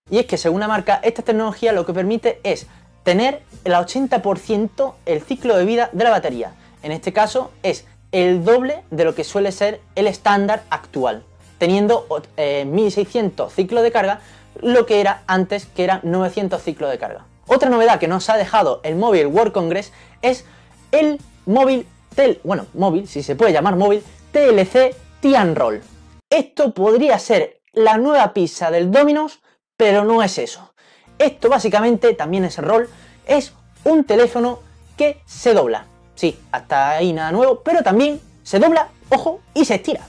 Y 0.08 0.18
es 0.18 0.26
que 0.26 0.36
según 0.36 0.60
la 0.60 0.68
marca, 0.68 1.00
esta 1.02 1.22
tecnología 1.22 1.72
lo 1.72 1.84
que 1.84 1.92
permite 1.92 2.40
es 2.44 2.68
tener 3.02 3.42
el 3.64 3.72
80% 3.72 4.94
el 5.04 5.20
ciclo 5.20 5.56
de 5.56 5.64
vida 5.64 5.90
de 5.92 6.04
la 6.04 6.10
batería. 6.10 6.54
En 6.82 6.92
este 6.92 7.12
caso 7.12 7.50
es 7.64 7.86
el 8.12 8.44
doble 8.44 8.84
de 8.90 9.04
lo 9.04 9.14
que 9.14 9.24
suele 9.24 9.50
ser 9.50 9.80
el 9.96 10.06
estándar 10.06 10.62
actual, 10.70 11.24
teniendo 11.58 12.06
1600 12.36 13.50
eh, 13.50 13.54
ciclos 13.54 13.82
de 13.82 13.90
carga, 13.90 14.20
lo 14.60 14.86
que 14.86 15.00
era 15.00 15.22
antes 15.26 15.66
que 15.66 15.84
eran 15.84 16.00
900 16.02 16.62
ciclos 16.62 16.90
de 16.90 16.98
carga. 16.98 17.26
Otra 17.46 17.70
novedad 17.70 17.98
que 18.00 18.08
nos 18.08 18.28
ha 18.28 18.36
dejado 18.36 18.80
el 18.82 18.96
Mobile 18.96 19.26
World 19.26 19.52
Congress 19.52 19.92
es 20.22 20.44
el 20.90 21.20
móvil, 21.46 21.86
tel, 22.14 22.40
bueno, 22.42 22.66
móvil, 22.74 23.06
si 23.08 23.22
se 23.22 23.36
puede 23.36 23.52
llamar 23.52 23.76
móvil, 23.76 24.02
TLC 24.32 24.94
Tian 25.20 25.54
Roll. 25.54 25.82
Esto 26.28 26.74
podría 26.74 27.18
ser 27.18 27.60
la 27.72 27.98
nueva 27.98 28.32
pizza 28.32 28.70
del 28.70 28.90
Domino's, 28.90 29.40
pero 29.76 30.04
no 30.04 30.22
es 30.22 30.38
eso. 30.38 30.72
Esto 31.18 31.48
básicamente 31.48 32.14
también 32.14 32.44
es 32.44 32.58
rol, 32.58 32.88
es 33.26 33.52
un 33.84 34.04
teléfono 34.04 34.60
que 34.96 35.22
se 35.24 35.54
dobla. 35.54 35.86
Sí, 36.14 36.38
hasta 36.50 36.90
ahí 36.90 37.12
nada 37.12 37.32
nuevo, 37.32 37.62
pero 37.62 37.82
también 37.82 38.20
se 38.42 38.58
dobla, 38.58 38.88
ojo, 39.10 39.40
y 39.54 39.64
se 39.64 39.76
estira. 39.76 40.06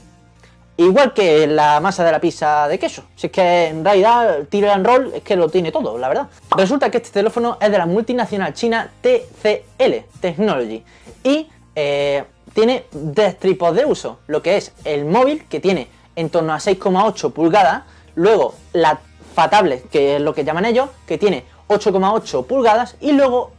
Igual 0.80 1.12
que 1.12 1.48
la 1.48 1.80
masa 1.80 2.04
de 2.04 2.12
la 2.12 2.20
pizza 2.20 2.68
de 2.68 2.78
queso. 2.78 3.02
Si 3.16 3.26
es 3.26 3.32
que 3.32 3.66
en 3.66 3.84
realidad 3.84 4.44
tira 4.48 4.72
and 4.74 4.86
roll 4.86 5.12
es 5.12 5.22
que 5.22 5.34
lo 5.34 5.48
tiene 5.48 5.72
todo, 5.72 5.98
la 5.98 6.06
verdad. 6.06 6.28
Resulta 6.56 6.88
que 6.88 6.98
este 6.98 7.10
teléfono 7.10 7.58
es 7.60 7.68
de 7.72 7.78
la 7.78 7.84
multinacional 7.84 8.54
china 8.54 8.88
TCL 9.00 10.20
Technology 10.20 10.84
y 11.24 11.48
eh, 11.74 12.22
tiene 12.54 12.84
tres 13.12 13.40
tipos 13.40 13.74
de 13.74 13.86
uso. 13.86 14.20
Lo 14.28 14.40
que 14.40 14.56
es 14.56 14.72
el 14.84 15.04
móvil, 15.04 15.46
que 15.48 15.58
tiene 15.58 15.88
en 16.14 16.30
torno 16.30 16.52
a 16.52 16.58
6,8 16.58 17.32
pulgadas. 17.32 17.82
Luego 18.14 18.54
la 18.72 19.00
fatable, 19.34 19.82
que 19.90 20.14
es 20.14 20.22
lo 20.22 20.32
que 20.32 20.44
llaman 20.44 20.64
ellos, 20.64 20.90
que 21.08 21.18
tiene 21.18 21.42
8,8 21.66 22.46
pulgadas. 22.46 22.94
Y 23.00 23.10
luego 23.10 23.50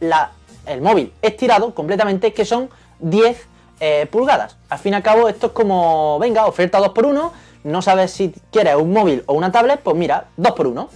el 0.64 0.80
móvil 0.80 1.12
estirado 1.20 1.74
completamente, 1.74 2.32
que 2.32 2.46
son 2.46 2.70
10 3.00 3.46
eh, 3.80 4.06
pulgadas. 4.10 4.56
Al 4.68 4.78
fin 4.78 4.92
y 4.92 4.96
al 4.96 5.02
cabo, 5.02 5.28
esto 5.28 5.48
es 5.48 5.52
como, 5.52 6.18
venga, 6.18 6.46
oferta 6.46 6.78
2x1, 6.78 7.30
no 7.64 7.82
sabes 7.82 8.10
si 8.10 8.32
quieres 8.52 8.76
un 8.76 8.92
móvil 8.92 9.24
o 9.26 9.34
una 9.34 9.50
tablet, 9.50 9.80
pues 9.80 9.96
mira, 9.96 10.26
2x1. 10.38 10.88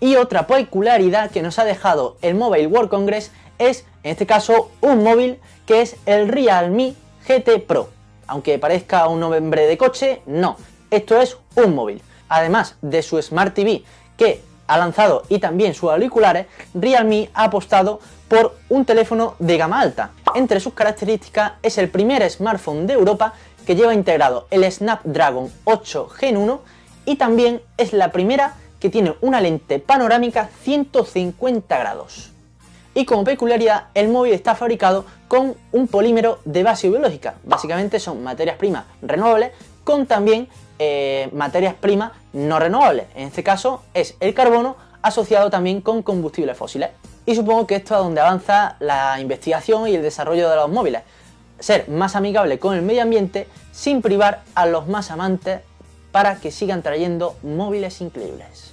Y 0.00 0.16
otra 0.16 0.46
peculiaridad 0.46 1.30
que 1.30 1.42
nos 1.42 1.58
ha 1.58 1.64
dejado 1.64 2.16
el 2.22 2.34
Mobile 2.34 2.68
World 2.68 2.88
Congress 2.88 3.32
es, 3.58 3.84
en 4.02 4.12
este 4.12 4.26
caso, 4.26 4.70
un 4.80 5.02
móvil 5.02 5.38
que 5.66 5.82
es 5.82 5.96
el 6.06 6.28
Realme 6.28 6.94
GT 7.28 7.66
Pro. 7.66 7.90
Aunque 8.26 8.58
parezca 8.58 9.08
un 9.08 9.20
nombre 9.20 9.66
de 9.66 9.76
coche, 9.76 10.22
no, 10.26 10.56
esto 10.90 11.20
es 11.20 11.36
un 11.56 11.74
móvil. 11.74 12.02
Además 12.28 12.76
de 12.80 13.02
su 13.02 13.20
Smart 13.20 13.54
TV 13.54 13.82
que 14.16 14.40
ha 14.66 14.78
lanzado 14.78 15.24
y 15.28 15.38
también 15.38 15.74
sus 15.74 15.90
auriculares, 15.90 16.46
Realme 16.74 17.28
ha 17.34 17.44
apostado 17.44 18.00
por 18.28 18.56
un 18.68 18.84
teléfono 18.84 19.34
de 19.40 19.56
gama 19.58 19.80
alta. 19.80 20.12
Entre 20.34 20.60
sus 20.60 20.74
características 20.74 21.52
es 21.62 21.78
el 21.78 21.88
primer 21.88 22.28
smartphone 22.30 22.86
de 22.86 22.94
Europa 22.94 23.34
que 23.66 23.74
lleva 23.74 23.94
integrado 23.94 24.46
el 24.50 24.70
Snapdragon 24.70 25.50
8 25.64 26.08
Gen 26.08 26.36
1 26.36 26.60
y 27.06 27.16
también 27.16 27.62
es 27.76 27.92
la 27.92 28.12
primera 28.12 28.54
que 28.78 28.90
tiene 28.90 29.14
una 29.20 29.40
lente 29.40 29.78
panorámica 29.78 30.48
150 30.62 31.78
grados. 31.78 32.30
Y 32.94 33.04
como 33.04 33.24
peculiaridad, 33.24 33.88
el 33.94 34.08
móvil 34.08 34.32
está 34.32 34.54
fabricado 34.54 35.04
con 35.28 35.54
un 35.72 35.86
polímero 35.86 36.40
de 36.44 36.62
base 36.62 36.88
biológica. 36.88 37.34
Básicamente 37.44 38.00
son 38.00 38.22
materias 38.22 38.56
primas 38.56 38.84
renovables 39.00 39.52
con 39.84 40.06
también 40.06 40.48
eh, 40.78 41.28
materias 41.32 41.74
primas 41.74 42.12
no 42.32 42.58
renovables. 42.58 43.06
En 43.14 43.28
este 43.28 43.44
caso 43.44 43.82
es 43.94 44.16
el 44.20 44.34
carbono 44.34 44.76
asociado 45.02 45.50
también 45.50 45.80
con 45.80 46.02
combustibles 46.02 46.56
fósiles. 46.56 46.90
Y 47.26 47.34
supongo 47.34 47.66
que 47.66 47.76
esto 47.76 47.94
es 47.94 48.00
donde 48.00 48.20
avanza 48.20 48.76
la 48.80 49.20
investigación 49.20 49.88
y 49.88 49.94
el 49.94 50.02
desarrollo 50.02 50.48
de 50.48 50.56
los 50.56 50.70
móviles. 50.70 51.02
Ser 51.58 51.88
más 51.88 52.16
amigable 52.16 52.58
con 52.58 52.74
el 52.74 52.82
medio 52.82 53.02
ambiente 53.02 53.46
sin 53.72 54.02
privar 54.02 54.42
a 54.54 54.66
los 54.66 54.88
más 54.88 55.10
amantes 55.10 55.60
para 56.12 56.36
que 56.36 56.50
sigan 56.50 56.82
trayendo 56.82 57.36
móviles 57.42 58.00
increíbles. 58.00 58.72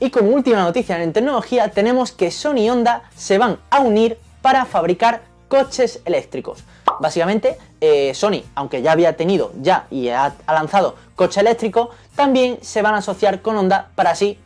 Y 0.00 0.10
como 0.10 0.30
última 0.30 0.62
noticia 0.62 1.00
en 1.00 1.12
tecnología 1.12 1.68
tenemos 1.68 2.10
que 2.10 2.30
Sony 2.30 2.58
y 2.58 2.70
Honda 2.70 3.04
se 3.16 3.38
van 3.38 3.58
a 3.70 3.80
unir 3.80 4.18
para 4.40 4.64
fabricar 4.64 5.22
coches 5.46 6.00
eléctricos. 6.04 6.64
Básicamente, 6.98 7.56
eh, 7.80 8.12
Sony, 8.14 8.42
aunque 8.54 8.82
ya 8.82 8.92
había 8.92 9.16
tenido 9.16 9.52
ya 9.60 9.86
y 9.90 10.08
ha, 10.08 10.34
lanzado 10.48 10.96
coche 11.14 11.40
eléctrico, 11.40 11.90
también 12.16 12.58
se 12.62 12.82
van 12.82 12.94
a 12.94 12.98
asociar 12.98 13.42
con 13.42 13.56
Honda 13.56 13.90
para 13.94 14.10
así, 14.10 14.38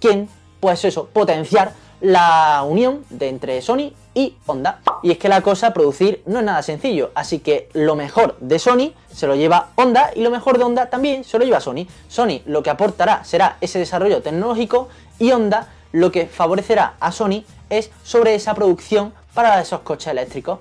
quien, 0.00 0.28
pues 0.58 0.84
eso, 0.84 1.06
potenciar 1.06 1.72
la 2.00 2.64
unión 2.66 3.04
de 3.10 3.28
entre 3.28 3.62
Sony 3.62 3.92
y 4.14 4.36
Honda. 4.46 4.80
Y 5.02 5.12
es 5.12 5.18
que 5.18 5.28
la 5.28 5.42
cosa 5.42 5.72
producir 5.72 6.22
no 6.26 6.38
es 6.38 6.44
nada 6.44 6.62
sencillo, 6.62 7.10
así 7.14 7.38
que 7.38 7.68
lo 7.72 7.96
mejor 7.96 8.36
de 8.40 8.58
Sony 8.58 8.92
se 9.12 9.26
lo 9.26 9.34
lleva 9.34 9.68
Honda 9.76 10.10
y 10.14 10.22
lo 10.22 10.30
mejor 10.30 10.58
de 10.58 10.64
Honda 10.64 10.90
también 10.90 11.24
se 11.24 11.38
lo 11.38 11.44
lleva 11.44 11.60
Sony. 11.60 11.86
Sony 12.08 12.40
lo 12.46 12.62
que 12.62 12.70
aportará 12.70 13.24
será 13.24 13.56
ese 13.60 13.78
desarrollo 13.78 14.22
tecnológico 14.22 14.88
y 15.18 15.32
Honda 15.32 15.68
lo 15.92 16.12
que 16.12 16.26
favorecerá 16.26 16.94
a 17.00 17.12
Sony 17.12 17.44
es 17.68 17.90
sobre 18.02 18.34
esa 18.34 18.54
producción 18.54 19.12
para 19.34 19.60
esos 19.60 19.80
coches 19.80 20.08
eléctricos. 20.08 20.58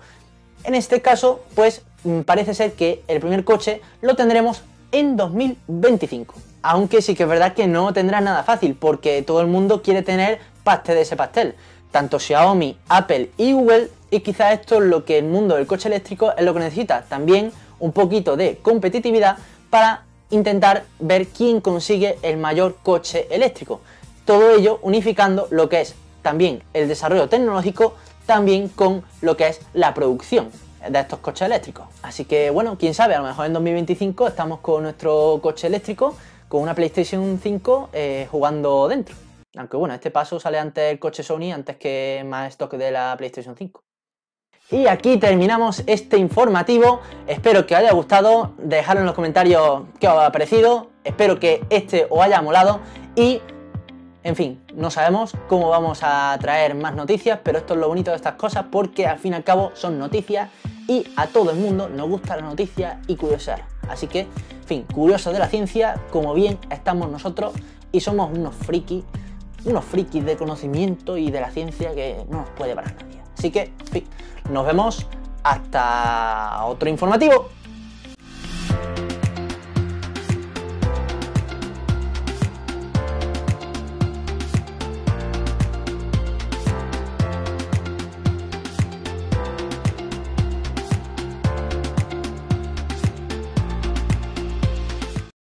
En 0.64 0.76
este 0.76 1.02
caso, 1.02 1.42
pues 1.56 1.84
mm, 2.04 2.22
parece 2.22 2.54
ser 2.54 2.74
que 2.74 3.04
el 3.08 3.20
primer 3.20 3.44
coche 3.44 3.82
lo 4.02 4.16
tendremos 4.16 4.64
en 4.92 5.16
2025. 5.16 6.36
Aunque 6.62 7.02
sí 7.02 7.16
que 7.16 7.24
es 7.24 7.30
verdad 7.30 7.54
que 7.54 7.68
no 7.68 7.94
tendrá 7.94 8.20
nada 8.22 8.44
fácil, 8.44 8.76
porque 8.76 9.22
todo 9.22 9.42
el 9.42 9.48
mundo 9.48 9.82
quiere 9.82 10.02
tener 10.02 10.40
parte 10.70 10.94
de 10.94 11.02
ese 11.02 11.16
pastel. 11.16 11.56
Tanto 11.90 12.20
Xiaomi, 12.20 12.78
Apple 12.90 13.32
y 13.38 13.54
Google, 13.54 13.90
y 14.12 14.20
quizás 14.20 14.54
esto 14.54 14.76
es 14.76 14.82
lo 14.84 15.04
que 15.04 15.18
el 15.18 15.26
mundo 15.26 15.56
del 15.56 15.66
coche 15.66 15.88
eléctrico 15.88 16.32
es 16.38 16.46
lo 16.46 16.54
que 16.54 16.60
necesita. 16.60 17.02
También 17.10 17.52
un 17.80 17.92
poquito 17.92 18.38
de 18.38 18.60
competitividad 18.62 19.40
para 19.72 20.04
intentar 20.30 20.84
ver 21.00 21.26
quién 21.26 21.60
consigue 21.60 22.20
el 22.22 22.38
mayor 22.38 22.76
coche 22.84 23.26
eléctrico. 23.32 23.82
Todo 24.26 24.52
ello 24.52 24.80
unificando 24.84 25.48
lo 25.50 25.70
que 25.70 25.82
es 25.82 25.96
también 26.22 26.62
el 26.76 26.88
desarrollo 26.88 27.28
tecnológico, 27.28 27.96
también 28.28 28.68
con 28.68 29.04
lo 29.22 29.36
que 29.36 29.48
es 29.48 29.60
la 29.74 29.96
producción 29.96 30.52
de 30.88 31.00
estos 31.00 31.18
coches 31.18 31.48
eléctricos. 31.48 31.88
Así 32.04 32.26
que 32.26 32.52
bueno, 32.52 32.78
quién 32.78 32.94
sabe, 32.94 33.16
a 33.16 33.22
lo 33.22 33.28
mejor 33.28 33.48
en 33.48 33.54
2025 33.54 34.28
estamos 34.28 34.60
con 34.60 34.84
nuestro 34.84 35.40
coche 35.42 35.66
eléctrico, 35.66 36.16
con 36.48 36.62
una 36.62 36.76
PlayStation 36.76 37.40
5 37.42 37.90
eh, 37.92 38.28
jugando 38.30 38.88
dentro. 38.88 39.16
Aunque 39.58 39.78
bueno, 39.78 39.94
este 39.96 40.12
paso 40.12 40.40
sale 40.40 40.60
antes 40.60 40.92
el 40.92 41.00
coche 41.00 41.24
Sony 41.24 41.52
antes 41.54 41.78
que 41.78 42.24
más 42.26 42.50
stock 42.50 42.74
de 42.74 42.92
la 42.92 43.16
PlayStation 43.18 43.56
5. 43.56 43.84
Y 44.72 44.86
aquí 44.86 45.18
terminamos 45.18 45.84
este 45.88 46.18
informativo. 46.18 47.02
Espero 47.26 47.66
que 47.66 47.74
os 47.74 47.80
haya 47.80 47.92
gustado. 47.92 48.54
Dejadlo 48.60 49.00
en 49.00 49.08
los 49.08 49.16
comentarios 49.16 49.84
qué 50.00 50.08
os 50.08 50.20
ha 50.20 50.32
parecido. 50.32 50.90
Espero 51.04 51.40
que 51.40 51.66
este 51.72 52.06
os 52.08 52.22
haya 52.22 52.40
molado. 52.44 52.80
Y, 53.16 53.42
en 54.24 54.36
fin, 54.36 54.64
no 54.76 54.92
sabemos 54.92 55.34
cómo 55.48 55.70
vamos 55.70 56.02
a 56.04 56.38
traer 56.40 56.76
más 56.76 56.94
noticias, 56.94 57.40
pero 57.44 57.58
esto 57.58 57.74
es 57.74 57.80
lo 57.80 57.88
bonito 57.88 58.12
de 58.12 58.18
estas 58.18 58.36
cosas 58.36 58.66
porque 58.72 59.08
al 59.08 59.18
fin 59.18 59.34
y 59.34 59.38
al 59.38 59.44
cabo 59.44 59.72
son 59.74 59.98
noticias 59.98 60.52
y 60.88 61.08
a 61.16 61.26
todo 61.26 61.50
el 61.50 61.58
mundo 61.58 61.90
nos 61.90 62.08
gusta 62.08 62.36
la 62.36 62.44
noticia 62.44 63.02
y 63.08 63.16
curiosar. 63.16 63.66
Así 63.90 64.06
que, 64.06 64.22
en 64.22 64.64
fin, 64.68 64.84
curiosos 64.84 65.34
de 65.34 65.40
la 65.40 65.48
ciencia, 65.48 66.00
como 66.12 66.36
bien 66.36 66.60
estamos 66.70 67.10
nosotros 67.10 67.54
y 67.92 68.02
somos 68.02 68.30
unos 68.32 68.54
frikis, 68.54 69.04
unos 69.66 69.86
frikis 69.86 70.26
de 70.26 70.38
conocimiento 70.38 71.18
y 71.18 71.32
de 71.32 71.42
la 71.42 71.52
ciencia 71.52 71.94
que 71.94 72.26
no 72.30 72.40
nos 72.40 72.50
puede 72.52 72.76
parar 72.76 72.96
nadie. 72.96 73.22
Así 73.38 73.52
que, 73.52 73.72
en 73.80 73.88
fin, 73.88 74.04
nos 74.52 74.66
vemos 74.66 75.08
hasta 75.44 76.66
otro 76.66 76.90
informativo. 76.90 77.50